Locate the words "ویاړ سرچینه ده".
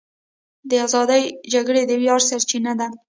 2.01-2.87